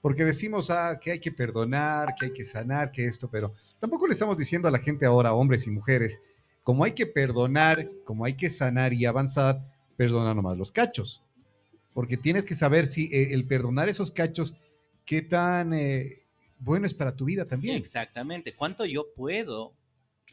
[0.02, 4.06] porque decimos ah, que hay que perdonar, que hay que sanar, que esto, pero tampoco
[4.06, 6.20] le estamos diciendo a la gente ahora, hombres y mujeres,
[6.62, 9.64] como hay que perdonar, como hay que sanar y avanzar,
[9.96, 11.22] perdona nomás los cachos.
[11.94, 14.54] Porque tienes que saber si eh, el perdonar esos cachos,
[15.06, 15.72] qué tan
[16.58, 17.76] bueno es para tu vida también.
[17.76, 18.52] Exactamente.
[18.52, 19.74] ¿Cuánto yo puedo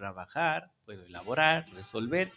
[0.02, 2.30] trabajar, puedo elaborar, resolver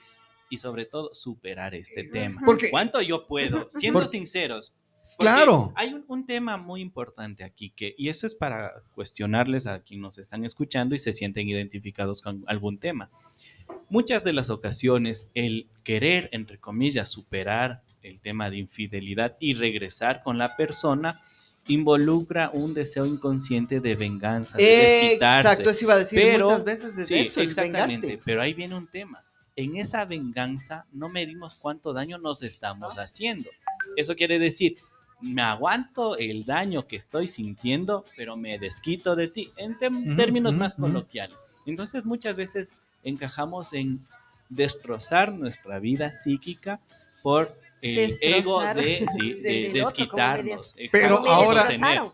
[0.51, 2.41] y sobre todo superar este tema?
[2.45, 3.69] Porque- ¿Cuánto yo puedo?
[3.71, 4.75] Siendo Por- sinceros.
[5.19, 5.71] Claro.
[5.77, 10.01] Hay un, un tema muy importante aquí que, y eso es para cuestionarles a quienes
[10.03, 13.11] nos están escuchando y se sienten identificados con algún tema.
[13.91, 20.23] Muchas de las ocasiones, el querer, entre comillas, superar el tema de infidelidad y regresar
[20.23, 21.21] con la persona
[21.69, 25.49] involucra un deseo inconsciente de venganza, de desquitarse.
[25.49, 28.07] Exacto, eso iba a decir Pero- muchas veces es Sí, eso, exactamente.
[28.07, 28.23] vengarte.
[28.25, 29.25] Pero ahí viene un tema.
[29.57, 33.49] En esa venganza no medimos cuánto daño nos estamos haciendo.
[33.97, 34.77] Eso quiere decir,
[35.21, 39.79] me aguanto el daño que estoy sintiendo, pero me desquito de ti, en
[40.17, 41.37] términos más coloquiales.
[41.67, 42.73] Entonces muchas veces
[43.05, 44.01] encajamos en
[44.51, 46.81] destrozar nuestra vida psíquica
[47.23, 51.69] por el ego de, sí, de otro, des- Pero ahora-.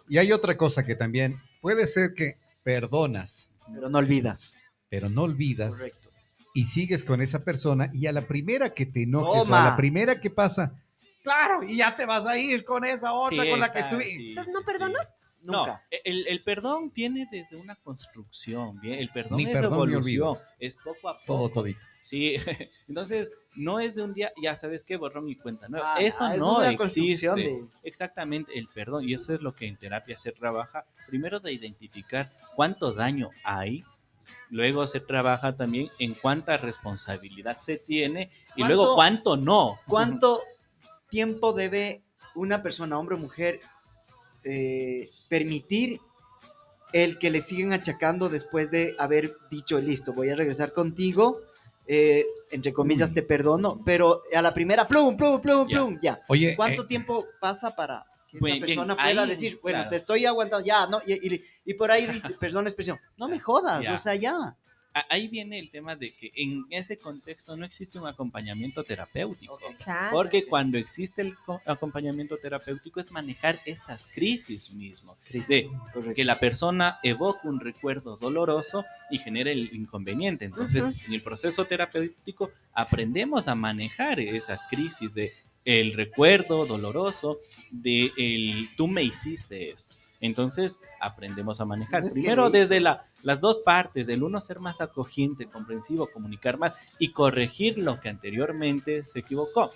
[0.08, 4.58] Y hay otra cosa que también puede ser que perdonas, Pero no olvidas.
[4.88, 5.76] pero no olvidas.
[5.76, 6.10] Correcto.
[6.54, 9.76] y sigues con esa persona y a la primera que te enojes o a la
[9.76, 10.74] primera que pasa,
[11.22, 14.14] claro, y ya te vas a ir con esa otra Sí, con la que estuviste.
[14.16, 15.08] sí, Entonces, sí, ¿no perdonas?
[15.42, 15.86] No, Nunca.
[16.04, 21.08] el, el perdón viene desde una construcción, bien, el perdón Ni es perdón es poco
[21.08, 21.50] a Todo poco.
[21.60, 21.80] todito.
[22.02, 22.36] Sí,
[22.88, 25.94] entonces no es de un día, ya sabes qué, borrón mi cuenta nueva.
[25.96, 27.28] Ah, eso es no una existe.
[27.34, 31.52] de- Exactamente, el perdón, y eso es lo que en terapia se trabaja, primero de
[31.52, 33.82] identificar cuánto daño hay,
[34.50, 39.78] luego se trabaja también en cuánta responsabilidad se tiene y ¿Cuánto- luego cuánto no.
[39.86, 40.38] ¿Cuánto
[41.10, 42.02] tiempo debe
[42.34, 43.60] una persona, hombre o mujer,
[44.44, 46.00] eh, permitir
[46.92, 51.40] el que le siguen achacando después de haber dicho, listo, voy a regresar contigo,
[51.92, 53.14] eh, entre comillas, Uy.
[53.16, 55.76] te perdono, pero a la primera, plum, plum, plum, Ya.
[55.76, 56.20] plum, ya.
[56.28, 59.78] Oye, ¿Cuánto eh, tiempo pasa para que esa Muy bien, persona pueda ahí, decir, bueno,
[59.78, 59.90] claro.
[59.90, 61.00] te estoy aguantando, ya, ¿no?
[61.04, 62.06] Y, y- y por ahí,
[62.40, 63.94] perdón la expresión, no me jodas, Ya.
[63.94, 64.56] o sea, ya.
[65.08, 69.56] Ahí viene el tema de que en ese contexto no existe un acompañamiento terapéutico.
[69.84, 70.08] Claro.
[70.10, 75.16] Porque cuando existe el co- acompañamiento terapéutico es manejar estas crisis mismo.
[75.32, 76.14] De Correcto.
[76.16, 80.44] que la persona evoca un recuerdo doloroso y genera el inconveniente.
[80.44, 85.32] Entonces, en el proceso terapéutico aprendemos a manejar esas crisis de
[85.64, 87.38] el recuerdo doloroso
[87.70, 89.94] de el tú me hiciste esto.
[90.20, 92.04] Entonces aprendemos a manejar.
[92.04, 96.76] No Primero desde la, las dos partes, el uno ser más acogiente, comprensivo, comunicar más
[96.98, 99.70] y corregir lo que anteriormente se equivocó.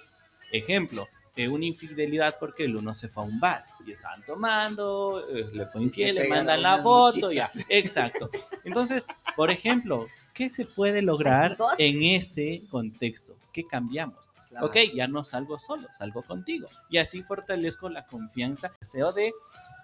[0.52, 5.20] Ejemplo, eh, una infidelidad porque el uno se fue a un bar y estaban tomando,
[5.34, 7.50] eh, le fue infiel, le mandan la foto, ya.
[7.68, 8.30] Exacto.
[8.62, 13.34] Entonces, por ejemplo, ¿qué se puede lograr en ese contexto?
[13.52, 14.30] ¿Qué cambiamos?
[14.54, 14.66] Claro.
[14.66, 16.68] Ok, ya no salgo solo, salgo contigo.
[16.88, 19.32] Y así fortalezco la confianza, deseo de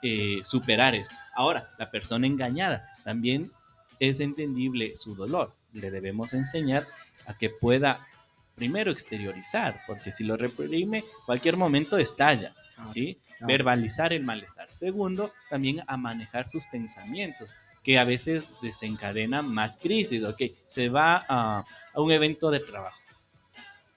[0.03, 1.15] eh, superar esto.
[1.35, 3.51] Ahora, la persona engañada también
[3.99, 5.53] es entendible su dolor.
[5.75, 6.87] Le debemos enseñar
[7.27, 8.07] a que pueda
[8.55, 12.53] primero exteriorizar, porque si lo reprime, cualquier momento estalla.
[12.93, 13.19] ¿sí?
[13.41, 14.69] Verbalizar el malestar.
[14.71, 17.51] Segundo, también a manejar sus pensamientos,
[17.83, 20.23] que a veces desencadenan más crisis.
[20.25, 23.00] Ok, se va a, a un evento de trabajo.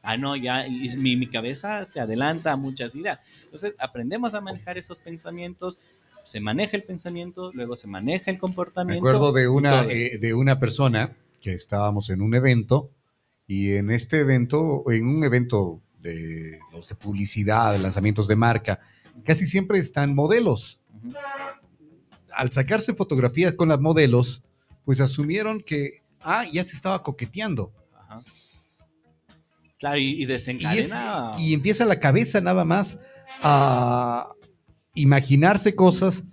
[0.05, 3.19] Ah, no, ya y mi, mi cabeza se adelanta a muchas ideas.
[3.45, 5.79] Entonces, aprendemos a manejar esos pensamientos,
[6.25, 8.99] se maneja el pensamiento, luego se maneja el Me comportamiento.
[8.99, 12.91] acuerdo de una, eh, de una persona que estábamos en un evento
[13.47, 18.81] y en este evento, en un evento de, los de publicidad, de lanzamientos de marca,
[19.23, 20.81] casi siempre están modelos.
[22.33, 24.43] Al sacarse fotografías con las modelos,
[24.83, 27.71] pues asumieron que, ah, ya se estaba coqueteando.
[27.97, 28.19] Ajá.
[29.83, 31.31] Claro, y, y Y, es- desencadena.
[31.37, 33.01] y empieza la cabeza nada más
[33.41, 34.29] a
[34.95, 36.23] imaginarse cosas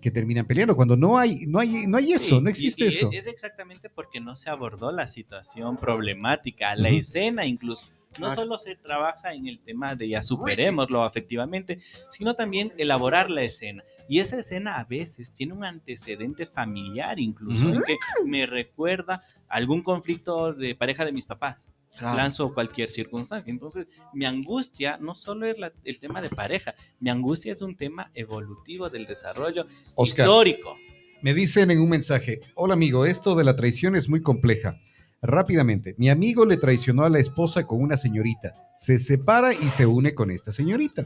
[0.00, 2.88] que terminan peleando, cuando no hay, no hay, no hay eso, Sí, no existe y
[2.88, 3.08] eso.
[3.12, 7.86] Es exactamente porque no se abordó la situación problemática, la escena incluso.
[8.20, 8.34] No Claro.
[8.42, 13.82] solo se trabaja en el tema de ya superémoslo afectivamente, sino también elaborar la escena.
[14.08, 20.52] Y esa escena a veces tiene un antecedente familiar incluso, que me recuerda algún conflicto
[20.52, 21.68] de pareja de mis papás.
[21.98, 22.16] Claro.
[22.16, 23.50] lanzo cualquier circunstancia.
[23.50, 27.76] Entonces, mi angustia no solo es la- el tema de pareja, mi angustia es un
[27.76, 30.24] tema evolutivo del desarrollo Oscar.
[30.24, 30.74] histórico.
[31.20, 34.74] Me dicen en un mensaje, hola amigo, esto de la traición es muy compleja.
[35.20, 39.84] Rápidamente, mi amigo le traicionó a la esposa con una señorita, se separa y se
[39.84, 41.04] une con esta señorita.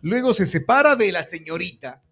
[0.00, 2.02] Luego se separa de la señorita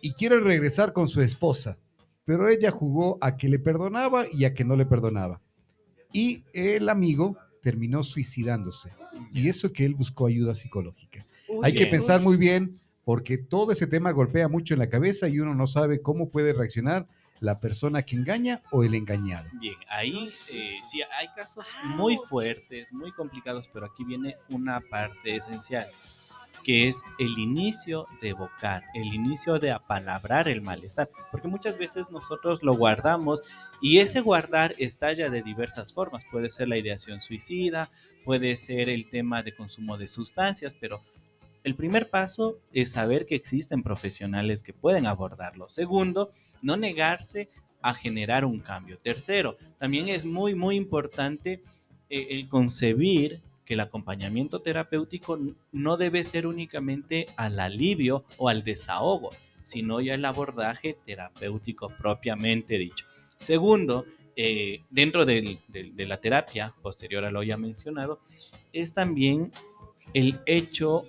[0.00, 1.78] y quiere regresar con su esposa,
[2.24, 5.40] pero ella jugó a que le perdonaba y a que no le perdonaba.
[6.12, 8.92] Y el amigo terminó suicidándose.
[9.32, 11.26] Y eso que él buscó ayuda psicológica.
[11.62, 11.90] Hay que Bien.
[11.90, 15.66] pensar muy bien porque todo ese tema golpea mucho en la cabeza y uno no
[15.66, 17.08] sabe cómo puede reaccionar
[17.40, 19.48] la persona que engaña o el engañado.
[19.60, 25.36] Bien, ahí eh, sí hay casos muy fuertes, muy complicados, pero aquí viene una parte
[25.36, 25.88] esencial,
[26.64, 32.10] que es el inicio de evocar, el inicio de apalabrar el malestar, porque muchas veces
[32.10, 33.42] nosotros lo guardamos
[33.80, 37.88] y ese guardar estalla de diversas formas, puede ser la ideación suicida,
[38.24, 41.00] puede ser el tema de consumo de sustancias, pero
[41.64, 45.68] el primer paso es saber que existen profesionales que pueden abordarlo.
[45.68, 46.30] Segundo,
[46.62, 47.48] no negarse
[47.80, 48.98] a generar un cambio.
[48.98, 51.62] Tercero, también es muy, muy importante
[52.10, 55.38] eh, el concebir que el acompañamiento terapéutico
[55.72, 59.28] no debe ser únicamente al alivio o al desahogo,
[59.62, 63.04] sino ya el abordaje terapéutico propiamente dicho.
[63.36, 68.20] Segundo, eh, dentro de la terapia, posterior a lo ya mencionado,
[68.72, 69.50] es también
[70.14, 71.02] el hecho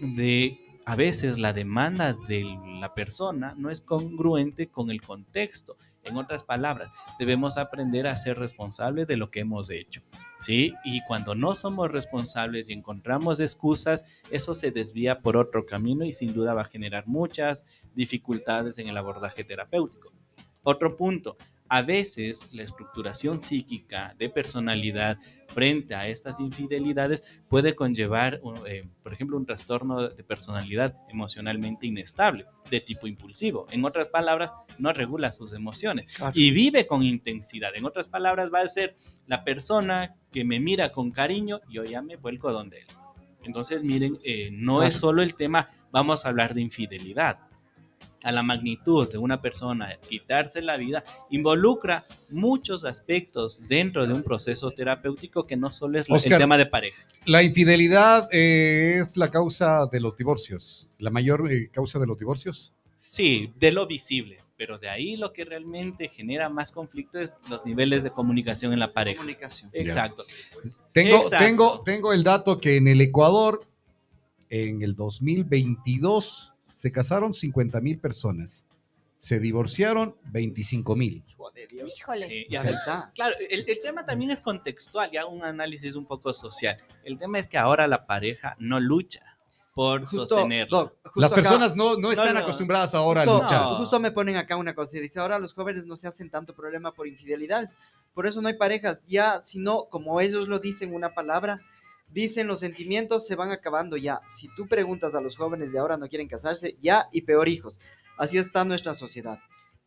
[0.00, 0.56] de
[0.88, 2.46] a veces la demanda de
[2.80, 5.76] la persona no es congruente con el contexto.
[6.02, 10.00] En otras palabras, debemos aprender a ser responsables de lo que hemos hecho.
[10.40, 10.72] ¿sí?
[10.84, 16.14] Y cuando no somos responsables y encontramos excusas, eso se desvía por otro camino y
[16.14, 20.10] sin duda va a generar muchas dificultades en el abordaje terapéutico.
[20.62, 21.36] Otro punto,
[21.68, 29.12] a veces la estructuración psíquica de personalidad frente a estas infidelidades puede conllevar, eh, por
[29.12, 33.66] ejemplo, un trastorno de personalidad emocionalmente inestable, de tipo impulsivo.
[33.70, 36.32] En otras palabras, no regula sus emociones Claro.
[36.34, 37.70] y vive con intensidad.
[37.74, 42.02] En otras palabras, va a ser la persona que me mira con cariño, yo ya
[42.02, 42.86] me vuelco donde él.
[43.44, 44.88] Entonces, miren, eh, no Claro.
[44.90, 47.38] es solo el tema, vamos a hablar de infidelidad.
[48.24, 54.22] A la magnitud de una persona quitarse la vida involucra muchos aspectos dentro de un
[54.24, 56.38] proceso terapéutico que no solo es la- el Oscar.
[56.38, 57.04] tema de pareja.
[57.26, 62.18] La infidelidad eh, es la causa de los divorcios, la mayor eh, causa de los
[62.18, 62.74] divorcios.
[62.96, 67.64] Sí, de lo visible, pero de ahí lo que realmente genera más conflicto es los
[67.64, 69.18] niveles de comunicación en la pareja.
[69.18, 69.70] Comunicación.
[69.72, 70.24] Exacto.
[70.92, 71.44] Tengo, Exacto.
[71.44, 73.60] tengo, tengo el dato que en el Ecuador,
[74.50, 78.64] en el 2022, se casaron 50 mil personas,
[79.16, 81.24] se divorciaron 25 mil.
[81.26, 81.92] Hijo de Dios.
[81.98, 82.28] Híjole.
[82.28, 82.78] Sí, O ya sea, ves.
[82.78, 83.10] está.
[83.16, 86.76] Claro, el, el tema también es contextual, ya un análisis un poco social.
[87.02, 89.22] El tema es que ahora la pareja no lucha.
[89.74, 90.76] por Justo, sostenerlo.
[90.76, 92.40] Doc, justo Las acá- personas no, no están no.
[92.40, 93.60] acostumbradas ahora a justo, luchar.
[93.62, 93.76] No.
[93.78, 96.54] justo me ponen acá una cosa y dice, ahora los jóvenes no se hacen tanto
[96.54, 97.76] problema por infidelidades,
[98.14, 101.60] por eso no hay parejas, ya, si no, como ellos lo dicen una palabra,
[102.10, 104.20] dicen los sentimientos se van acabando ya.
[104.28, 107.80] Si tú preguntas a los jóvenes de ahora no quieren casarse, ya y peor hijos.
[108.18, 109.38] Así está nuestra sociedad.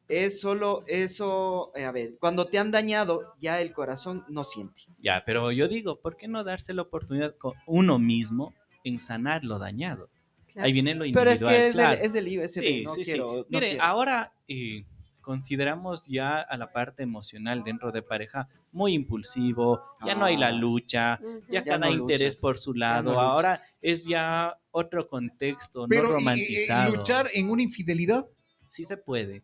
[0.08, 4.82] Es solo eso, eh, a ver, cuando te han dañado, ya el corazón no siente.
[5.00, 8.54] Ya, pero yo digo, ¿por qué no darse la oportunidad con uno mismo
[8.84, 10.10] en sanar lo dañado?
[10.52, 10.66] Claro.
[10.66, 11.54] Ahí viene lo Pero individual.
[11.54, 11.98] es que es, claro.
[11.98, 13.12] el, es el IVA, es el Sí, no sí, sí.
[13.12, 13.84] quiero, no Mire, quiero.
[13.84, 14.86] ahora eh,
[15.22, 20.48] consideramos ya a la parte emocional dentro de pareja muy impulsivo, ya no hay la
[20.48, 20.52] Ah.
[20.52, 25.86] lucha, ya, Ya cada no interés luchas, por su lado, ahora es ya otro contexto,
[25.88, 26.96] Pero no y- y- romantizado.
[26.96, 28.26] luchar en una infidelidad.
[28.68, 29.44] Sí se puede,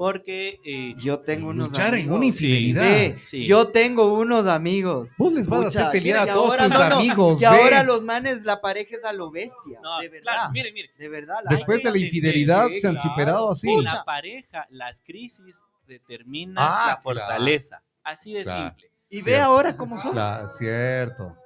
[0.00, 0.58] porque...
[0.64, 2.16] eh, Yo tengo unos Luchar en amigos.
[2.16, 2.82] una infidelidad.
[2.82, 3.44] Ve, Sí.
[3.46, 5.10] Yo tengo unos amigos.
[5.18, 7.38] Vos les vas a hacer pelear mira, a todos ahora tus no, no, amigos.
[7.42, 7.46] Y ve.
[7.50, 9.78] ahora los manes, la pareja es a lo bestia.
[9.82, 10.32] no, de verdad.
[10.32, 10.88] claro, mire, mire.
[10.98, 11.36] De verdad.
[11.50, 13.08] Después de la infidelidad se han claro.
[13.10, 13.66] superado así.
[13.68, 13.94] Pucha.
[13.96, 17.02] La pareja, las crisis determinan Ah, la claro.
[17.02, 17.82] fortaleza.
[18.02, 18.68] Así de Claro.
[18.70, 18.90] simple.
[19.10, 20.12] Y ve ahora cómo son.
[20.12, 21.36] Claro, cierto.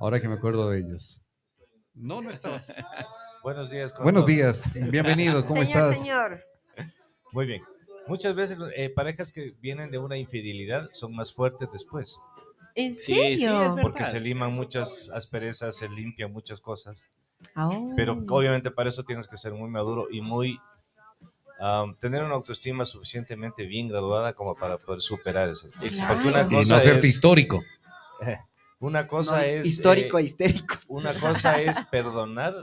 [0.00, 1.20] Ahora que me acuerdo de ellos.
[1.94, 2.74] No, no estabas.
[3.44, 3.94] Buenos días.
[4.02, 4.64] Buenos días.
[4.74, 5.46] Bienvenido.
[5.46, 5.98] ¿Cómo señor, estás?
[5.98, 6.44] señor.
[7.32, 7.62] Muy bien.
[8.06, 12.16] Muchas veces eh, parejas que vienen de una infidelidad son más fuertes después,
[12.74, 13.62] ¿En Sí, sí, serio?
[13.62, 13.82] es verdad.
[13.82, 17.08] porque se liman muchas asperezas, se limpian muchas cosas,
[17.56, 17.92] Oh.
[17.96, 20.58] pero obviamente para eso tienes que ser muy maduro y muy
[22.00, 25.66] tener una autoestima suficientemente bien graduada como para poder superar eso.
[25.82, 26.14] Exacto.
[26.14, 27.62] Porque una Y no cosa hacerte es, histórico.
[28.80, 30.76] una cosa No, es histórico eh, e histérico.
[30.88, 32.54] una cosa es perdonar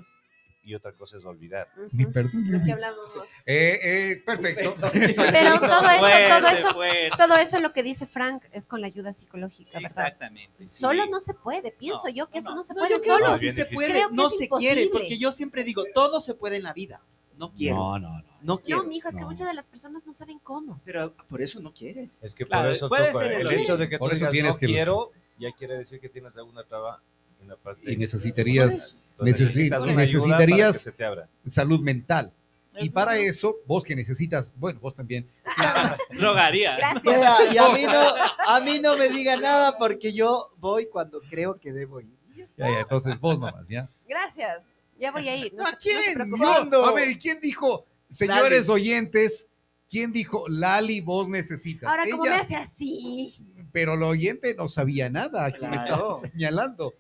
[0.68, 1.70] y otra cosa es olvidar.
[1.78, 1.88] Ujú.
[1.94, 2.52] Ni perdón.
[2.52, 3.06] Lo que hablamos.
[3.46, 4.76] Eh, eh, perfecto.
[4.92, 7.10] Pero todo eso, todo eso, fuerte.
[7.18, 9.86] todo eso lo que dice Frank es con la ayuda psicológica, ¿verdad?
[9.90, 10.64] Exactamente.
[10.66, 10.70] sí.
[10.80, 12.64] Solo no se puede, pienso No, yo que eso no.
[12.66, 13.38] se No, puede yo creo solo.
[13.40, 16.74] Bien se puede, no se quiere, porque yo siempre digo, todo se puede en la
[16.74, 17.02] vida.
[17.38, 18.58] No quiero, no, No, no, no.
[18.58, 18.82] quiero.
[18.84, 19.28] No, mijo, es que No.
[19.30, 20.82] muchas de las personas no saben cómo.
[20.84, 22.10] Pero por eso no quieres.
[22.22, 24.16] Es que Claro, por eso puede tú- ser el el hecho de que Por tú
[24.16, 24.76] eso digas tienes no que buscar".
[24.76, 27.02] quiero, ya quiere decir que tienes alguna traba
[27.40, 27.94] en la parte.
[27.94, 31.28] Y necesitarías necesitas ayuda para necesitarías- que se te abra.
[31.48, 32.32] salud mental.
[32.80, 35.28] Y para eso, vos que necesitas, bueno, vos también,
[36.12, 36.78] Drogaría.
[36.78, 37.54] Gracias.
[37.54, 38.04] Y a mí, no,
[38.48, 42.12] a mí no me diga nada porque yo voy cuando creo que debo ir.
[42.36, 43.90] ya, ya, entonces vos nomás, ¿ya?
[44.08, 44.72] Gracias.
[45.00, 45.54] Ya voy a ir.
[45.54, 46.18] No, ¿A no quién?
[46.18, 46.86] Yo- ¿Cuándo?
[46.86, 48.82] A ver, ¿y quién dijo, señores Lali.
[48.82, 49.48] oyentes,
[49.90, 51.90] quién dijo, Lali, vos necesitas?
[51.90, 53.40] Ahora, ¿cómo me Ella, hace así?
[53.72, 56.12] pero el oyente no sabía nada, aquí me Claro.
[56.16, 56.94] estaba señalando.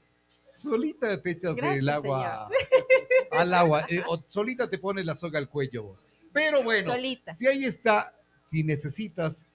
[0.47, 2.47] Solita te echas Gracias, el agua
[3.31, 6.05] al agua, eh, o solita te pones la soga al cuello vos.
[6.33, 7.35] Pero bueno, Solita.
[7.35, 8.13] si ahí está,
[8.49, 9.45] si necesitas,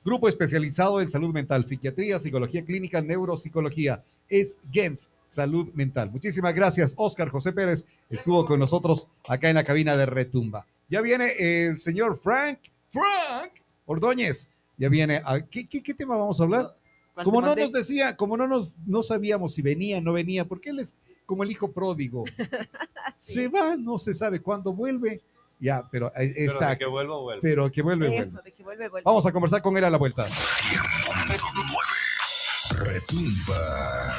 [0.03, 4.03] grupo especializado en salud mental, psiquiatría, psicología clínica, neuropsicología.
[4.30, 6.11] Es Games Salud Mental.
[6.11, 10.66] Muchísimas gracias, Oscar José Pérez estuvo con nosotros acá en la cabina de Retumba.
[10.89, 11.32] Ya viene
[11.68, 12.59] el señor Frank,
[12.91, 13.51] Frank
[13.86, 14.49] Ordóñez.
[14.78, 15.22] Ya viene.
[15.26, 16.76] a- ¿qué, qué, qué tema vamos a hablar?
[17.16, 20.45] ¿Cuál Como no nos decía, como no nos no sabíamos si venía o no venía,
[20.45, 20.95] porque él es
[21.26, 22.24] como el hijo pródigo.
[23.20, 25.22] Se va, no se sabe cuándo vuelve.
[25.60, 26.70] Ya, pero ahí Pero está.
[26.72, 27.41] de que vuelva, vuelve.
[27.41, 28.28] Pero que vuelve, vuelve.
[28.28, 29.03] Eso, de que vuelve, vuelve.
[29.06, 30.26] Vamos a conversar con él a la vuelta.
[32.72, 34.14] Retumba.